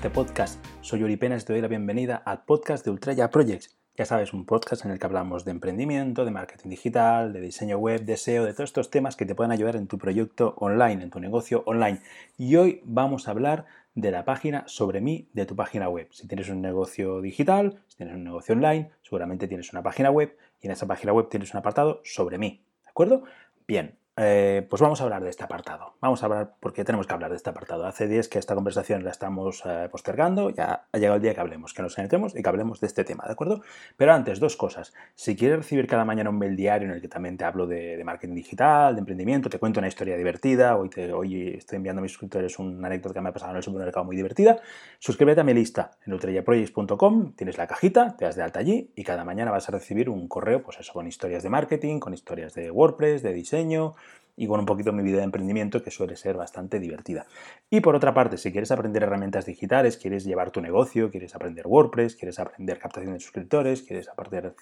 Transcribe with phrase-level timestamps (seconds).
[0.00, 0.64] este podcast.
[0.80, 3.76] Soy Uri Penas y te doy la bienvenida al podcast de Ultraya Projects.
[3.94, 7.76] Ya sabes, un podcast en el que hablamos de emprendimiento, de marketing digital, de diseño
[7.76, 11.02] web, de SEO, de todos estos temas que te pueden ayudar en tu proyecto online,
[11.02, 12.00] en tu negocio online.
[12.38, 16.08] Y hoy vamos a hablar de la página sobre mí de tu página web.
[16.12, 20.34] Si tienes un negocio digital, si tienes un negocio online, seguramente tienes una página web
[20.62, 22.64] y en esa página web tienes un apartado sobre mí.
[22.84, 23.24] ¿De acuerdo?
[23.68, 25.94] Bien, eh, pues vamos a hablar de este apartado.
[26.00, 27.86] Vamos a hablar, porque tenemos que hablar de este apartado.
[27.86, 31.40] Hace días que esta conversación la estamos eh, postergando, ya ha llegado el día que
[31.40, 33.62] hablemos, que nos entremos y que hablemos de este tema, ¿de acuerdo?
[33.96, 34.92] Pero antes, dos cosas.
[35.14, 38.02] Si quieres recibir cada mañana un mail diario en el que también te hablo de,
[38.04, 42.12] marketing digital, de emprendimiento, te cuento una historia divertida, hoy, te, estoy enviando a mis
[42.12, 44.58] suscriptores una anécdota que me ha pasado en el supermercado muy divertida,
[44.98, 49.04] suscríbete a mi lista en ultrayaprojects.com, tienes la cajita, te das de alta allí y
[49.04, 52.54] cada mañana vas a recibir un correo, pues eso, con historias de marketing, con historias
[52.54, 53.94] de WordPress, de diseño,
[54.36, 57.26] y con un poquito mi vida de emprendimiento que suele ser bastante divertida.
[57.68, 61.66] Y por otra parte, si quieres aprender herramientas digitales, quieres llevar tu negocio, quieres aprender
[61.66, 64.54] WordPress, quieres aprender captación de suscriptores, quieres aprender,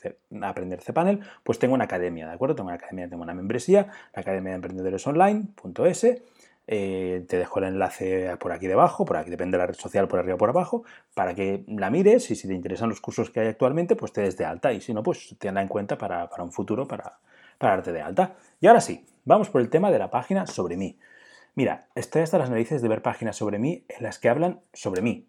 [0.43, 2.57] aprender cPanel, pues tengo una academia, ¿de acuerdo?
[2.57, 6.07] Tengo una academia, tengo una membresía, la Academia de Emprendedores Online.es.
[6.71, 10.07] Eh, te dejo el enlace por aquí debajo, por aquí depende de la red social,
[10.07, 13.31] por arriba o por abajo, para que la mires y si te interesan los cursos
[13.31, 15.97] que hay actualmente, pues te des de alta y si no, pues tenla en cuenta
[15.97, 17.21] para, un futuro, para,
[17.59, 18.37] para darte de alta.
[18.61, 20.99] Y ahora sí, Vamos por el tema de la página sobre mí.
[21.55, 25.03] Mira, estoy hasta las narices de ver páginas sobre mí en las que hablan sobre
[25.03, 25.29] mí.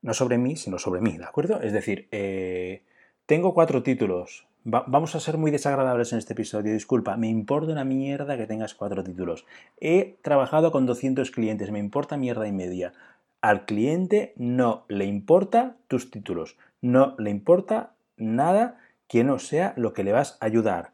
[0.00, 1.60] No sobre mí, sino sobre mí, ¿de acuerdo?
[1.60, 2.84] Es decir, eh,
[3.26, 4.46] tengo cuatro títulos.
[4.64, 7.18] vamos a ser muy desagradables en este episodio, disculpa.
[7.18, 9.44] Me importa una mierda que tengas cuatro títulos.
[9.78, 12.94] He trabajado con 200 clientes, me importa mierda y media.
[13.42, 19.92] Al cliente no le importa tus títulos, no le importa nada que no sea lo
[19.92, 20.92] que le vas a ayudar.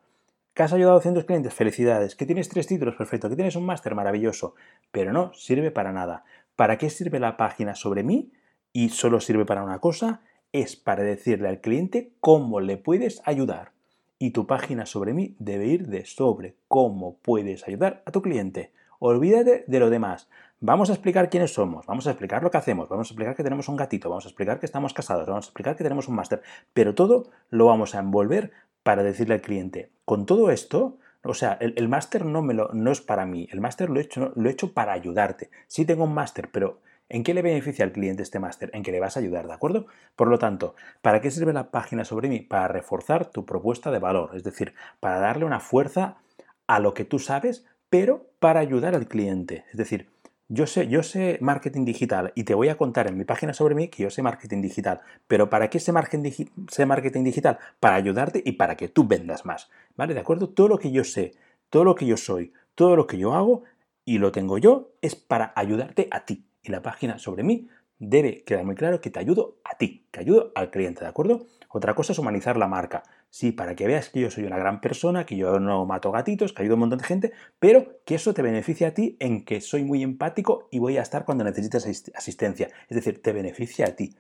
[0.55, 1.53] ¿Que has ayudado a 200 clientes?
[1.53, 2.15] Felicidades.
[2.15, 2.95] ¿Que tienes tres títulos?
[2.95, 3.29] Perfecto.
[3.29, 3.97] ¿Que tienes un máster?
[3.97, 4.55] Maravilloso.
[4.93, 6.23] Pero no sirve para nada.
[6.55, 8.31] ¿Para qué sirve la página sobre mí?
[8.73, 10.21] Y solo sirve para una cosa.
[10.53, 13.73] Es para decirle al cliente cómo le puedes ayudar.
[14.21, 18.73] Y tu página sobre mí debe ir de sobre cómo puedes ayudar a tu cliente.
[19.01, 20.29] Olvídate de lo demás.
[20.61, 23.43] Vamos a explicar quiénes somos, vamos a explicar lo que hacemos, vamos a explicar que
[23.43, 26.15] tenemos un gatito, vamos a explicar que estamos casados, vamos a explicar que tenemos un
[26.15, 26.41] máster,
[26.73, 28.53] pero todo lo vamos a envolver
[28.85, 33.01] para decirle al cliente, con todo esto, o sea, el, máster no, me lo, es
[33.01, 35.51] para mí, el máster lo he, hecho, lo he hecho para ayudarte.
[35.67, 38.71] Sí tengo un máster, pero ¿en qué le beneficia al cliente este máster?
[38.75, 39.87] En que le vas a ayudar, ¿de acuerdo?
[40.17, 42.41] Por lo tanto, ¿para qué sirve la página sobre mí?
[42.41, 46.19] Para reforzar tu propuesta de valor, es decir, para darle una fuerza
[46.67, 49.65] a lo que tú sabes, pero para ayudar al cliente.
[49.71, 50.11] Es decir,
[50.49, 53.75] yo sé, yo sé marketing digital y te voy a contar en mi página sobre
[53.75, 55.01] mí que yo sé marketing digital.
[55.27, 57.59] Pero ¿para qué sé marketing, sé marketing digital?
[57.81, 59.71] Para ayudarte y para que tú vendas más.
[59.97, 60.15] ¿Vale?
[60.15, 60.49] ¿De acuerdo?
[60.49, 61.33] Todo lo que yo sé,
[61.71, 63.63] todo lo que yo soy, todo lo que yo hago
[64.05, 66.45] y lo tengo yo es para ayudarte a ti.
[66.63, 67.69] Y la página sobre mí
[67.99, 71.47] debe quedar muy claro que te ayudo a ti, que ayudo al cliente, ¿de acuerdo?
[71.69, 73.03] Otra cosa es humanizar la marca.
[73.31, 76.53] Sí, para que veas que yo soy una gran persona, que yo no mato gatitos,
[76.53, 79.45] que ayudo a un montón de gente, pero que eso te beneficia a ti en
[79.45, 81.85] que soy muy empático y voy a estar cuando necesites
[82.15, 82.69] asistencia.
[82.89, 84.15] Es decir, te beneficia a ti.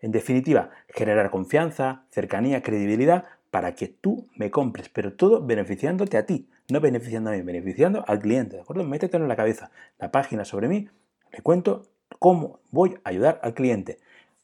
[0.00, 6.26] En definitiva, generar confianza, cercanía, credibilidad para que tú me compres, pero todo beneficiándote a
[6.26, 8.84] ti, no beneficiando a mí, beneficiando al cliente, ¿de acuerdo?
[8.84, 9.70] Métetelo en la cabeza.
[9.98, 10.88] La página sobre mí,
[11.32, 11.86] le cuento
[12.18, 13.98] cómo voy a ayudar al cliente.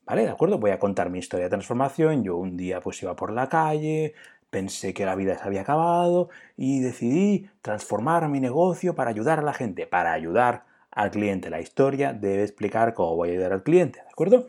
[0.05, 0.23] ¿Vale?
[0.23, 0.59] ¿De acuerdo?
[0.59, 2.25] Voy a contar mi historia de transformación.
[2.25, 4.15] Yo un día pues iba por la calle,
[4.51, 9.43] pensé que la vida se había acabado y decidí transformar mi negocio para ayudar a
[9.43, 11.51] la gente, para ayudar al cliente.
[11.51, 14.47] La historia debe explicar cómo voy a ayudar al cliente, ¿de acuerdo?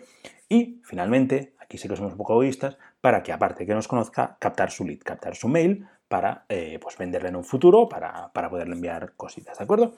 [0.50, 4.38] Y finalmente, aquí sí que somos un poco egoístas, para que aparte que nos conozca,
[4.40, 8.50] captar su lead, captar su mail para eh, pues venderle en un futuro, para, para
[8.50, 9.94] poderle enviar cositas, ¿de acuerdo?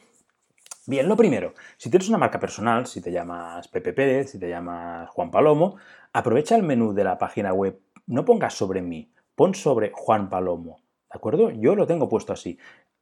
[0.88, 4.48] Bien, lo primero, si tienes una marca personal, si te llamas Pepe Pérez, si te
[4.50, 5.78] llamas Juan Palomo,
[6.14, 10.78] aprovecha el menú de la página web, no pongas sobre mí, pon sobre Juan Palomo,
[11.12, 11.50] ¿de acuerdo?
[11.50, 12.60] Yo lo tengo puesto así.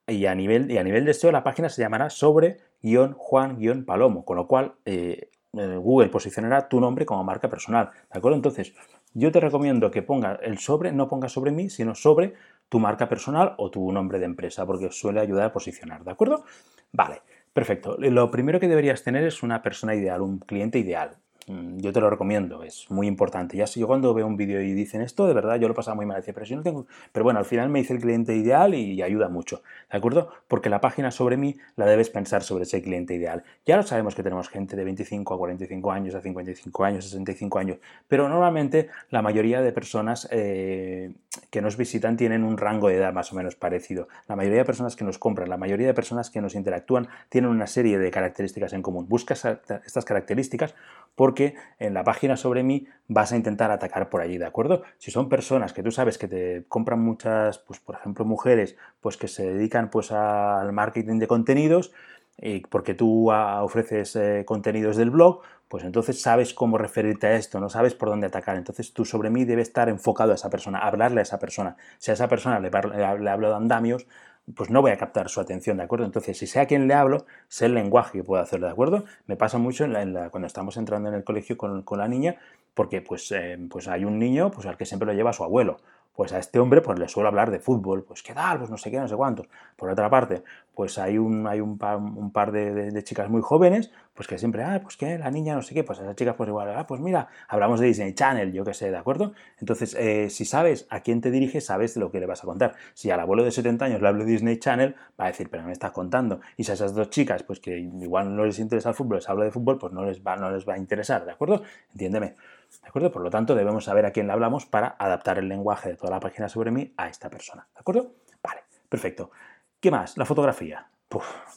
[0.07, 3.57] Y a nivel, y a nivel de SEO la página se llamará sobre guion Juan
[3.57, 8.37] guion Palomo, con lo cual eh, Google posicionará tu nombre como marca personal, ¿de acuerdo?
[8.37, 8.73] Entonces,
[9.13, 12.33] yo te recomiendo que ponga el sobre, no pongas sobre mí, sino sobre
[12.69, 16.45] tu marca personal o tu nombre de empresa, porque suele ayudar a posicionar, ¿de acuerdo?
[16.93, 17.21] Vale.
[17.53, 17.97] Perfecto.
[17.99, 21.22] Lo primero que deberías tener es una persona ideal, un cliente ideal.
[21.47, 23.57] Mm, yo te lo recomiendo, es muy importante.
[23.57, 26.05] Ya yo cuando veo un vídeo y dicen esto, de verdad yo lo pasaba muy
[26.05, 26.85] mal, decía, pero si no tengo...
[27.11, 29.61] Pero bueno, al final me dice el cliente ideal y ayuda mucho,
[29.91, 30.29] ¿de acuerdo?
[30.47, 33.43] Porque la página sobre mí la debes pensar sobre ese cliente ideal.
[33.65, 37.09] Ya lo sabemos que tenemos gente de 25 a 45 años, a 55 años, a
[37.09, 41.13] 65 años, pero normalmente la mayoría de personas eh,
[41.49, 44.07] que nos visitan tienen un rango de edad más o menos parecido.
[44.27, 47.49] La mayoría de personas que nos compran, la mayoría de personas que nos interactúan tienen
[47.49, 49.07] una serie de características en común.
[49.09, 50.75] Busca estas características
[51.15, 54.83] porque en la página sobre mí vas a intentar atacar por allí, ¿de acuerdo?
[54.97, 59.17] Si son personas que tú sabes que te compran muchas, pues por ejemplo mujeres, pues
[59.17, 61.91] que se dedican pues al marketing de contenidos,
[62.37, 67.59] y porque tú ofreces eh, contenidos del blog, pues entonces sabes cómo referirte a esto,
[67.59, 68.57] no sabes por dónde atacar.
[68.57, 71.77] Entonces tú sobre mí debe estar enfocado a esa persona, hablarle a esa persona.
[71.97, 74.07] Si a esa persona le, le hablo de andamios,
[74.55, 76.05] pues no voy a captar su atención, ¿de acuerdo?
[76.05, 79.05] Entonces, si sé a le hablo, sé el lenguaje que puedo hacerlo, ¿de acuerdo?
[79.25, 82.35] Me pasa mucho en la, cuando estamos entrando en el colegio con, la niña,
[82.73, 85.79] porque pues, eh, pues hay un niño pues, al que siempre lo lleva su abuelo,
[86.15, 88.77] pues a este hombre pues le suelo hablar de fútbol, pues qué tal, pues no
[88.77, 89.47] sé qué, no sé cuántos.
[89.75, 90.43] Por otra parte,
[90.75, 94.95] pues hay un, hay un, par, de, chicas muy jóvenes, pues que siempre, ah, pues
[94.95, 97.27] qué, la niña no sé qué, pues a esas chicas pues igual, ah, pues mira,
[97.47, 99.33] hablamos de Disney Channel, yo qué sé, ¿de acuerdo?
[99.59, 102.75] Entonces, eh, si sabes a quién te diriges, sabes lo que le vas a contar.
[102.93, 105.63] Si al abuelo de 70 años le hablo de Disney Channel, va a decir, pero
[105.63, 106.41] me estás contando.
[106.57, 109.29] Y si a esas dos chicas, pues que igual no les interesa el fútbol, les
[109.29, 111.63] hablo de fútbol, pues no les va, no les va a interesar, ¿de acuerdo?
[111.91, 112.35] Entiéndeme.
[112.81, 113.11] ¿De acuerdo?
[113.11, 116.11] Por lo tanto, debemos saber a quién le hablamos para adaptar el lenguaje de toda
[116.11, 117.67] la página sobre mí a esta persona.
[117.73, 118.15] ¿De acuerdo?
[118.41, 119.31] Vale, perfecto.
[119.79, 120.17] ¿Qué más?
[120.17, 120.87] La fotografía.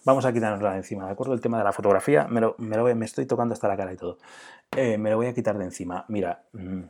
[0.05, 1.33] vamos a quitarnosla de encima, ¿de acuerdo?
[1.33, 4.19] El tema de la fotografía, me, lo, me, estoy tocando hasta la cara y todo.
[4.77, 6.05] Eh, me lo voy a quitar de encima.
[6.09, 6.83] Mira, mm,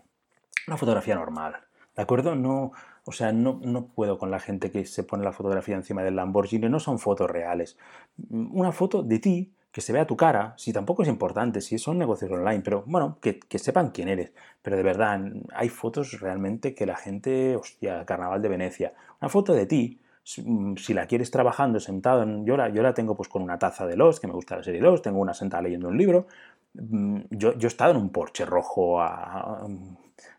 [0.67, 1.57] una fotografía normal,
[1.95, 2.35] ¿de acuerdo?
[2.35, 2.73] No,
[3.05, 6.17] o sea, no, no, puedo con la gente que se pone la fotografía encima del
[6.17, 7.79] Lamborghini, no son fotos reales.
[8.17, 11.79] Mm, una foto de ti que se vea tu cara, si tampoco es importante, si
[11.79, 14.33] son negocios online, pero bueno, que, sepan quién eres.
[14.63, 15.21] Pero de verdad,
[15.55, 20.43] hay fotos realmente que la gente, hostia, Carnaval de Venecia, una foto de ti, si,
[20.43, 23.87] mm, la quieres trabajando sentado, en, yo, la, yo la tengo pues con una taza
[23.87, 26.27] de Lost, que me gusta la serie Lost, tengo una sentada leyendo un libro,
[26.75, 29.67] mm, yo, yo he estado en un Porsche rojo a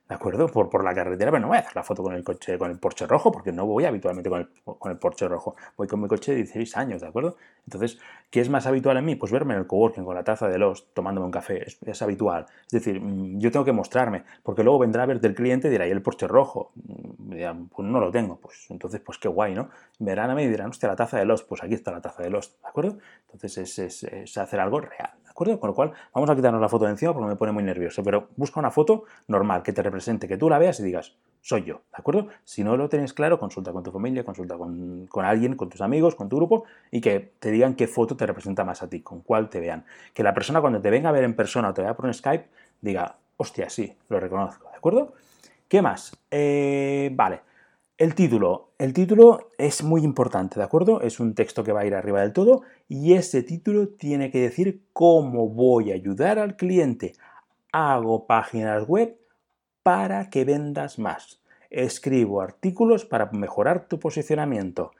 [0.07, 0.47] ¿de acuerdo?
[0.47, 2.71] Por, por la carretera, pero no voy a hacer la foto con el coche, con
[2.71, 5.55] el Porsche rojo, porque no voy habitualmente con el, con el Porsche rojo.
[5.75, 7.35] Voy con mi coche de 16 años, ¿de acuerdo?
[7.65, 7.99] Entonces,
[8.29, 9.15] ¿qué es más habitual en mí?
[9.15, 12.45] Pues verme en el coworking con la taza de los, tomándome un café, es, habitual.
[12.65, 15.71] Es decir, mm, yo tengo que mostrarme, porque luego vendrá a verte el cliente y
[15.71, 16.71] dirá, ¿y el Porsche rojo?
[16.75, 19.69] Mm, dirán, pues no lo tengo, pues entonces, pues qué guay, ¿no?
[19.99, 22.23] Verán a mí y dirán, hostia, la taza de los, pues aquí está la taza
[22.23, 22.97] de los, ¿de acuerdo?
[23.25, 25.59] Entonces es, es, es hacer algo real, acuerdo?
[25.59, 28.03] Con lo cual, vamos a quitarnos la foto de encima porque me pone muy nervioso,
[28.03, 31.63] pero busca una foto normal que te represente, que tú la veas y digas, soy
[31.63, 32.27] yo, ¿de acuerdo?
[32.43, 36.15] Si no lo tienes claro, consulta con tu familia, consulta con, alguien, con tus amigos,
[36.15, 39.21] con tu grupo y que te digan qué foto te representa más a ti, con
[39.21, 39.85] cuál te vean.
[40.15, 42.13] Que la persona cuando te venga a ver en persona o te vea por un
[42.13, 42.47] Skype
[42.81, 45.13] diga, hostia, sí, lo reconozco, ¿de acuerdo?
[45.67, 46.17] ¿Qué más?
[46.31, 47.41] Eh, vale,
[47.97, 48.69] el título.
[48.77, 51.01] El título es muy importante, ¿de acuerdo?
[51.01, 54.39] Es un texto que va a ir arriba del todo y ese título tiene que
[54.39, 57.13] decir cómo voy a ayudar al cliente.
[57.71, 59.17] Hago páginas web
[59.81, 61.41] para que vendas más.
[61.69, 64.91] Escribo artículos para mejorar tu posicionamiento.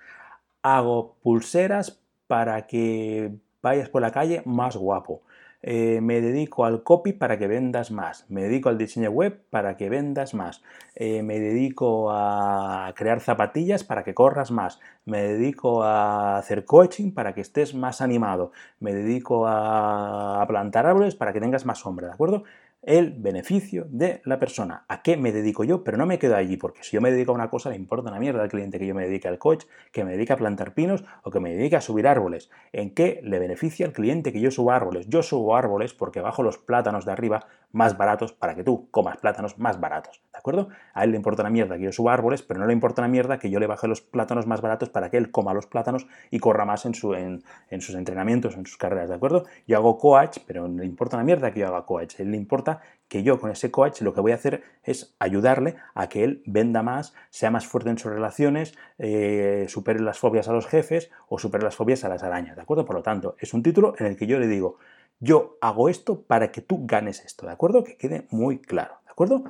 [0.63, 5.21] Hago pulseras para que vayas por la calle más guapo.
[5.63, 9.75] Eh, me dedico al copy para que vendas más, me dedico al diseño web para
[9.75, 10.61] que vendas más,
[10.93, 17.11] eh, me dedico a crear zapatillas para que corras más, me dedico a hacer coaching
[17.11, 22.07] para que estés más animado, me dedico a plantar árboles para que tengas más sombra,
[22.07, 22.43] ¿de acuerdo?
[22.81, 24.85] El beneficio de la persona.
[24.87, 25.83] ¿A qué me dedico yo?
[25.83, 28.09] Pero no me quedo allí, porque si yo me dedico a una cosa, le importa
[28.09, 30.73] una mierda al cliente que yo me dedique al coach, que me dedique a plantar
[30.73, 32.49] pinos o que me dedique a subir árboles.
[32.71, 35.07] ¿En qué le beneficia al cliente que yo suba árboles?
[35.07, 39.17] Yo subo árboles porque bajo los plátanos de arriba más baratos para que tú comas
[39.17, 40.69] plátanos más baratos, ¿de acuerdo?
[40.93, 43.09] A él le importa una mierda que yo suba árboles, pero no le importa una
[43.09, 46.07] mierda que yo le baje los plátanos más baratos para que él coma los plátanos
[46.31, 47.43] y corra más en, su, en,
[47.79, 49.45] sus entrenamientos, en sus carreras, ¿de acuerdo?
[49.67, 52.37] Yo hago coach, pero no le importa una mierda que yo haga coach, él le
[52.37, 52.66] importa
[53.07, 56.43] que yo con ese coach lo que voy a hacer es ayudarle a que él
[56.45, 61.09] venda más, sea más fuerte en sus relaciones, eh, supere las fobias a los jefes
[61.29, 62.85] o supere las fobias a las arañas, ¿de acuerdo?
[62.85, 64.77] Por lo tanto, es un título en el que yo le digo,
[65.19, 67.83] yo hago esto para que tú ganes esto, ¿de acuerdo?
[67.83, 69.43] Que quede muy claro, ¿de acuerdo?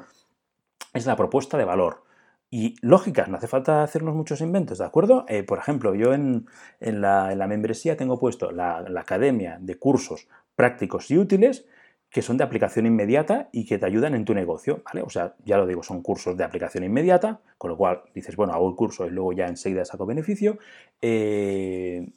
[0.93, 2.07] Es la propuesta de valor.
[2.49, 5.25] Y lógicas, no hace falta hacernos muchos inventos, ¿de acuerdo?
[5.27, 6.45] Eh, por ejemplo, yo en,
[6.79, 11.65] la, membresía tengo puesto la, academia de cursos prácticos y útiles
[12.09, 15.01] que son de aplicación inmediata y que te ayudan en tu negocio, ¿vale?
[15.01, 18.53] O sea, ya lo digo, son cursos de aplicación inmediata, con lo cual dices, bueno,
[18.53, 20.57] hago el curso y luego ya enseguida saco beneficio.
[21.01, 22.07] Eh,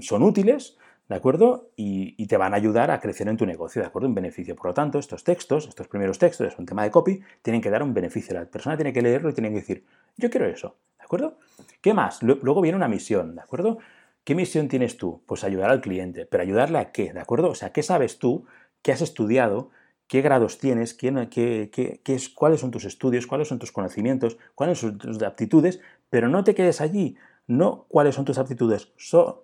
[0.00, 1.70] son útiles, ¿de acuerdo?
[1.76, 4.08] Y, y, te van a ayudar a crecer en tu negocio, ¿de acuerdo?
[4.08, 4.54] Un beneficio.
[4.54, 7.70] Por lo tanto, estos textos, estos primeros textos, es un tema de copy, tienen que
[7.70, 8.34] dar un beneficio.
[8.34, 9.84] La persona tiene que leerlo y tiene que decir,
[10.16, 11.38] yo quiero eso, ¿de acuerdo?
[11.80, 12.22] ¿Qué más?
[12.22, 13.78] Luego viene una misión, ¿de acuerdo?
[14.24, 15.20] ¿Qué misión tienes tú?
[15.26, 17.50] Pues ayudar al cliente, pero ayudarle a qué, ¿de acuerdo?
[17.50, 18.46] O sea, ¿qué sabes tú?
[18.82, 19.70] ¿Qué has estudiado?
[20.08, 20.92] ¿Qué grados tienes?
[20.92, 23.26] ¿Qué, qué, qué, es, ¿Cuáles son tus estudios?
[23.26, 24.36] ¿Cuáles son tus conocimientos?
[24.54, 25.80] ¿Cuáles son tus aptitudes?
[26.10, 27.16] Pero no te quedes allí.
[27.46, 28.92] No cuáles son tus aptitudes,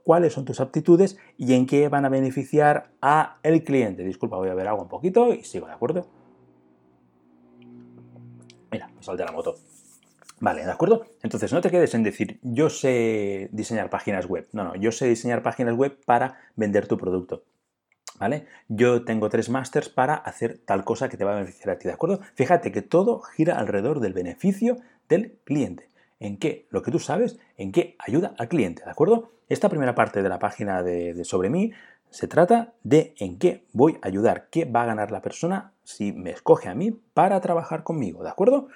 [0.05, 4.05] cuáles son tus aptitudes y en qué van a beneficiar a el cliente.
[4.05, 6.07] Disculpa, voy a ver agua un poquito y sigo, ¿de acuerdo?
[8.71, 9.57] Mira, me de la moto.
[10.41, 11.07] Vale, ¿de acuerdo?
[11.23, 14.47] Entonces no te quedes en decir, yo sé diseñar páginas web.
[14.53, 17.43] No, no, yo sé diseñar páginas web para vender tu producto.
[18.19, 18.47] ¿Vale?
[18.69, 21.87] Yo tengo tres másters para hacer tal cosa que te va a beneficiar a ti,
[21.87, 22.21] ¿de acuerdo?
[22.35, 25.89] Fíjate que todo gira alrededor del beneficio del cliente.
[26.21, 26.67] ¿En qué?
[26.71, 29.31] Lo que tú sabes, en qué ayuda al cliente, ¿de acuerdo?
[29.49, 31.73] Esta primera parte de la página de, sobre mí
[32.11, 36.13] se trata de en qué voy a ayudar, qué va a ganar la persona si
[36.13, 38.69] me escoge a mí para trabajar conmigo, ¿de acuerdo?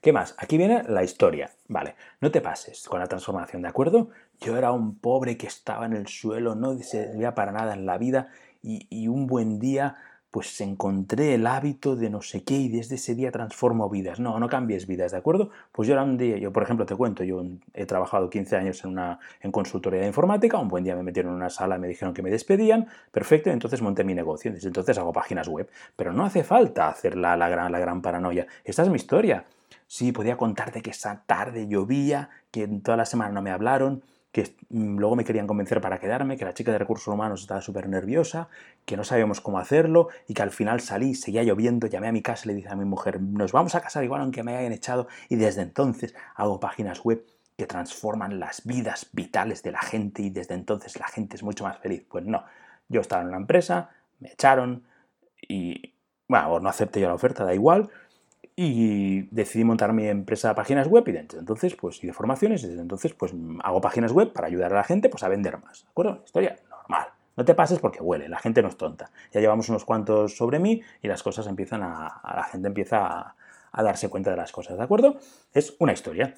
[0.00, 0.34] ¿Qué más?
[0.38, 1.50] Aquí viene la historia.
[1.68, 4.08] Vale, no te pases con la transformación, ¿de acuerdo?
[4.40, 7.98] Yo era un pobre que estaba en el suelo, no servía para nada en la
[7.98, 8.28] vida
[8.62, 9.96] y, y un buen día
[10.30, 14.20] pues encontré el hábito de no sé qué y desde ese día transformo vidas.
[14.20, 15.50] No, no cambies vidas, ¿de acuerdo?
[15.72, 17.42] Pues yo era un día, yo por ejemplo te cuento, yo
[17.74, 21.32] he trabajado 15 años en una en consultoría de informática, un buen día me metieron
[21.32, 24.68] en una sala y me dijeron que me despedían, perfecto, entonces monté mi negocio, desde
[24.68, 28.46] entonces hago páginas web, pero no hace falta hacer la, la, gran, la gran paranoia,
[28.64, 29.44] esta es mi historia.
[29.86, 34.54] Sí, podía contarte que esa tarde llovía, que toda la semana no me hablaron, que
[34.68, 37.88] mm, luego me querían convencer para quedarme, que la chica de recursos humanos estaba súper
[37.88, 38.48] nerviosa,
[38.84, 42.22] que no sabíamos cómo hacerlo y que al final salí, seguía lloviendo, llamé a mi
[42.22, 44.72] casa y le dije a mi mujer, nos vamos a casar igual aunque me hayan
[44.72, 47.24] echado y desde entonces hago páginas web
[47.56, 51.64] que transforman las vidas vitales de la gente y desde entonces la gente es mucho
[51.64, 52.04] más feliz.
[52.08, 52.44] Pues no,
[52.88, 54.84] yo estaba en una empresa, me echaron
[55.46, 55.92] y,
[56.26, 57.90] bueno, no acepté yo la oferta, da igual,
[58.56, 62.62] y decidí montar mi empresa de páginas web y desde entonces pues y de formaciones
[62.64, 63.32] y desde entonces pues
[63.62, 66.22] hago páginas web para ayudar a la gente pues a vender más, ¿de acuerdo?
[66.24, 67.08] Historia normal.
[67.36, 69.10] No te pases porque huele, la gente no es tonta.
[69.32, 73.06] Ya llevamos unos cuantos sobre mí y las cosas empiezan a, a la gente empieza
[73.06, 73.34] a,
[73.72, 75.16] a darse cuenta de las cosas, ¿de acuerdo?
[75.52, 76.34] Es una historia.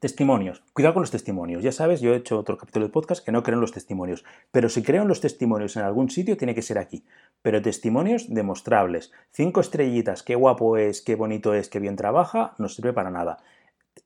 [0.00, 0.62] Testimonios.
[0.74, 1.62] Cuidado con los testimonios.
[1.62, 4.24] Ya sabes, yo he hecho otro capítulo de podcast que no creo en los testimonios.
[4.52, 7.04] Pero si creo en los testimonios en algún sitio, tiene que ser aquí.
[7.42, 9.10] Pero testimonios demostrables.
[9.32, 13.38] Cinco estrellitas, qué guapo es, qué bonito es, qué bien trabaja, no sirve para nada.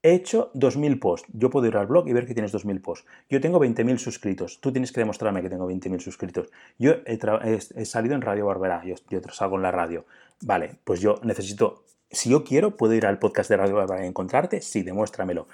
[0.03, 1.29] He hecho 2.000 posts.
[1.35, 3.07] Yo puedo ir al blog y ver que tienes 2.000 posts.
[3.29, 4.61] Yo tengo 20.000 suscritos.
[4.63, 6.49] Tú tienes que demostrarme que tengo 20.000 suscritos.
[6.79, 8.83] Yo he, salido en Radio Barbera.
[8.87, 10.07] Yo, yo salgo en la radio.
[10.41, 11.85] Vale, pues yo necesito...
[12.11, 14.63] Si yo quiero, puedo ir al podcast de Radio Barbera y encontrarte.
[14.63, 15.47] Sí, demuéstramelo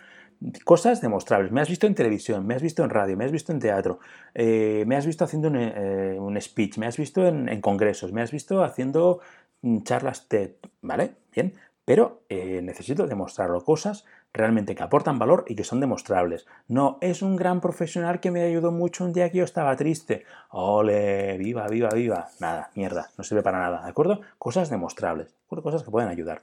[0.65, 1.53] cosas demostrables.
[1.53, 3.99] Me has visto en televisión, me has visto en radio, me has visto en teatro,
[4.35, 8.31] eh, me has visto haciendo eh, un, speech, me has visto en, congresos, me has
[8.31, 9.21] visto haciendo
[9.63, 10.53] mm, charlas TED,
[10.83, 11.13] ¿vale?
[11.35, 11.55] Bien,
[11.85, 16.47] pero eh, necesito demostrarlo, cosas realmente que aportan valor y que son demostrables.
[16.69, 20.25] No, es un gran profesional que me ayudó mucho un día que yo estaba triste.
[20.51, 22.29] Ole, viva, viva, viva.
[22.39, 24.21] Nada, mierda, no sirve para nada, ¿de acuerdo?
[24.39, 26.43] Cosas demostrables, cosas que pueden ayudar.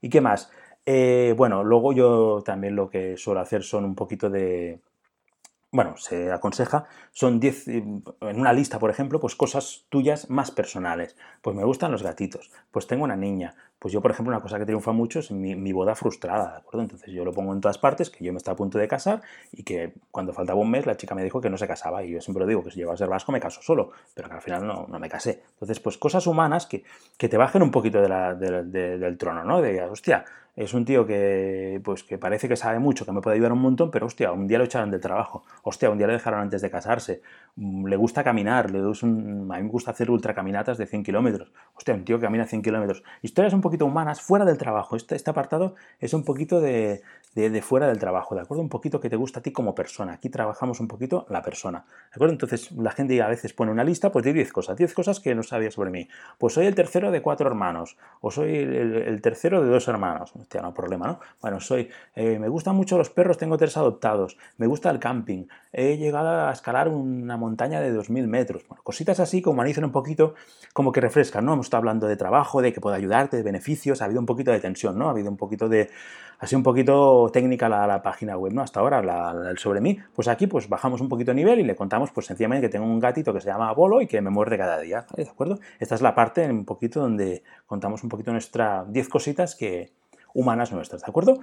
[0.00, 0.50] ¿Y qué más?
[0.90, 4.80] Eh, bueno, luego yo también lo que suelo hacer son un poquito de,
[5.70, 11.14] bueno, se aconseja, son 10, en una lista, por ejemplo, pues cosas tuyas más personales.
[11.42, 13.54] Pues me gustan los gatitos, pues tengo una niña.
[13.78, 16.80] Pues yo, por ejemplo, una cosa que triunfa mucho es mi, boda frustrada, ¿de acuerdo?
[16.80, 19.20] Entonces yo lo pongo en todas partes, que yo me estaba a punto de casar
[19.52, 22.02] y que cuando faltaba un mes la chica me dijo que no se casaba.
[22.02, 24.30] Y yo siempre lo digo, que si llego a ser vasco me caso solo, pero
[24.30, 25.42] que al final no, no me casé.
[25.52, 26.82] Entonces, pues cosas humanas que,
[27.18, 29.60] que te bajen un poquito del trono, ¿no?
[29.60, 30.24] De, hostia,
[30.58, 33.60] es un tío que, pues, que parece que sabe mucho, que me puede ayudar un
[33.60, 36.60] montón, pero hostia, un día lo echaron del trabajo, hostia, un día lo dejaron antes
[36.60, 37.22] de casarse,
[37.54, 41.94] mm, le gusta caminar, le a mí me gusta hacer ultracaminatas de 100 kilómetros, hostia,
[41.94, 43.04] un tío que camina 100 kilómetros.
[43.22, 44.96] Historias un poquito humanas, fuera del trabajo.
[44.96, 47.02] Este, este apartado es un poquito de,
[47.34, 48.62] de, fuera del trabajo, ¿de acuerdo?
[48.62, 50.14] Un poquito que te gusta a ti como persona.
[50.14, 52.32] Aquí trabajamos un poquito la persona, ¿de acuerdo?
[52.32, 55.34] Entonces la gente a veces pone una lista pues de 10 cosas, 10 cosas que
[55.34, 56.08] no sabía sobre mí.
[56.38, 60.32] Pues soy el tercero de cuatro hermanos, o soy el, tercero de dos hermanos.
[60.48, 61.20] Hostia, no problema, ¿no?
[61.42, 65.44] Bueno, soy, eh, me gustan mucho los perros, tengo tres adoptados, me gusta el camping,
[65.74, 68.66] he llegado a escalar una montaña de 2.000 metros.
[68.66, 70.32] Bueno, cositas así que humanizan un poquito,
[70.72, 71.52] como que refrescan, ¿no?
[71.52, 74.50] Hemos estado hablando de trabajo, de que pueda ayudarte, de beneficios, ha habido un poquito
[74.50, 75.08] de tensión, ¿no?
[75.08, 75.90] Ha habido un poquito de,
[76.38, 78.62] así un poquito técnica la, página web, ¿no?
[78.62, 79.98] Hasta ahora, la, sobre mí.
[80.14, 82.86] Pues aquí, pues bajamos un poquito de nivel y le contamos, pues sencillamente que tengo
[82.86, 85.58] un gatito que se llama Bolo y que me muerde cada día, ¿de acuerdo?
[85.78, 89.92] Esta es la parte un poquito donde contamos un poquito nuestra 10 cositas que
[90.34, 91.40] humanas nuestras, ¿de acuerdo?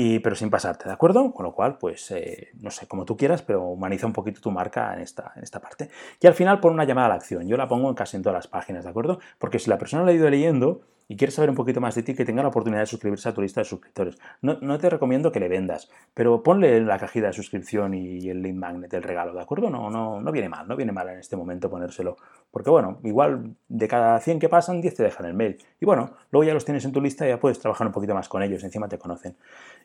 [0.00, 1.32] y, pero sin pasarte, ¿de acuerdo?
[1.32, 4.52] Con lo cual, pues, eh, no sé, como tú quieras, pero humaniza un poquito tu
[4.52, 5.90] marca en esta, en esta parte.
[6.20, 7.48] Y al final pon una llamada a la acción.
[7.48, 9.18] Yo la pongo en casi en todas las páginas, ¿de acuerdo?
[9.38, 12.02] Porque si la persona la ha ido leyendo y quieres saber un poquito más de
[12.02, 14.18] ti, que tenga la oportunidad de suscribirse a tu lista de suscriptores.
[14.42, 18.56] No, te recomiendo que le vendas, pero ponle la cajita de suscripción y el link
[18.56, 19.70] magnet del regalo, ¿de acuerdo?
[19.70, 22.18] No, no, no viene mal, no viene mal en este momento ponérselo.
[22.50, 25.56] Porque bueno, igual de cada 100 que pasan, 10 te dejan el mail.
[25.80, 28.14] Y bueno, luego ya los tienes en tu lista y ya puedes trabajar un poquito
[28.14, 29.36] más con ellos, encima te conocen.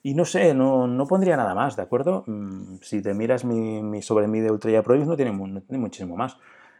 [0.01, 2.25] Y no sé, no, no pondría nada más, ¿de acuerdo?
[2.27, 6.17] Mm, si te miras mi, sobre mí de Ultra Projects, no tiene, no tiene muchísimo
[6.17, 6.37] más.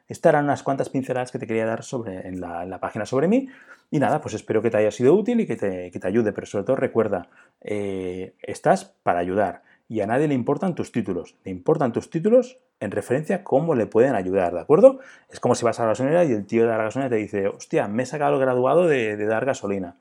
[0.07, 3.47] Estas eran unas cuantas pinceladas que te quería dar sobre, en, la, página sobre mí.
[3.89, 6.33] Y nada, pues espero que te haya sido útil y que te, que te ayude,
[6.33, 7.29] pero sobre todo recuerda,
[7.61, 11.35] eh, estás para ayudar y a nadie le importan tus títulos.
[11.43, 14.99] Le importan tus títulos en referencia a cómo le pueden ayudar, ¿de acuerdo?
[15.29, 17.47] Es como si vas a la gasolinera y el tío de la gasolina te dice,
[17.47, 19.97] hostia, me he sacado el graduado de, dar gasolina.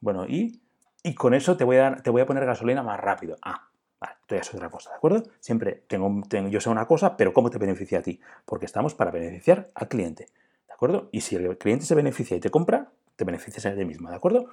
[0.00, 0.60] Bueno, ¿y?
[1.02, 3.36] Y con eso te voy, a te voy a poner gasolina más rápido.
[3.42, 3.68] Ah,
[4.38, 5.22] Es otra cosa, ¿de acuerdo?
[5.40, 8.20] Siempre tengo, yo sé una cosa, pero ¿cómo te beneficia a ti?
[8.44, 10.28] Porque estamos para beneficiar al cliente,
[10.66, 11.08] ¿de acuerdo?
[11.12, 14.16] Y si el cliente se beneficia y te compra, te beneficias a ti mismo, ¿de
[14.16, 14.48] acuerdo?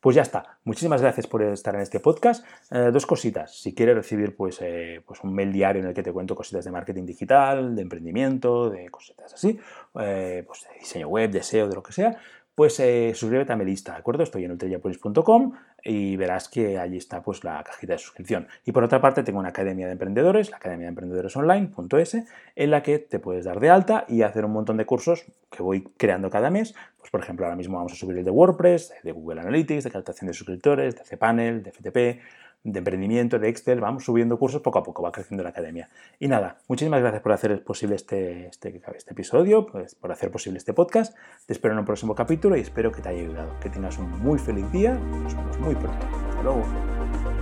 [0.00, 0.58] Pues ya está.
[0.64, 2.44] Muchísimas gracias por estar en este podcast.
[2.70, 3.54] Eh, dos cositas.
[3.54, 6.64] Si quieres recibir pues, eh, pues un mail diario en el que te cuento cositas
[6.64, 9.58] de marketing digital, de emprendimiento, de cositas así,
[10.00, 12.16] eh, pues de diseño web, de SEO, de lo que sea,
[12.54, 12.74] pues
[13.14, 14.22] suscríbete a mi lista, ¿de acuerdo?
[14.22, 15.52] Estoy en ultrayapolis.com
[15.84, 18.48] y verás que allí está pues la cajita de suscripción.
[18.64, 22.16] Y por otra parte tengo una academia de emprendedores, la academia de emprendedores online.es,
[22.56, 25.62] en la que te puedes dar de alta y hacer un montón de cursos que
[25.62, 26.74] voy creando cada mes.
[26.98, 29.90] Pues por ejemplo ahora mismo vamos a subir el de WordPress, de Google Analytics, de
[29.90, 32.20] captación de suscriptores, de cPanel, de FTP,
[32.62, 35.88] de emprendimiento, de Excel, vamos subiendo cursos poco a poco, va creciendo la academia.
[36.18, 40.58] Y nada, muchísimas gracias por hacer posible este, este, este episodio, pues, por hacer posible
[40.58, 41.16] este podcast.
[41.46, 43.58] Te espero en un próximo capítulo y espero que te haya ayudado.
[43.60, 44.94] Que tengas un muy feliz día.
[44.94, 46.06] Nos vemos muy pronto.
[46.28, 47.39] Hasta luego.